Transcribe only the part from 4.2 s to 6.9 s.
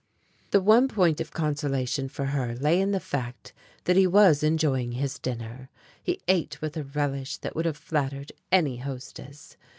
enjoying his dinner. He ate with a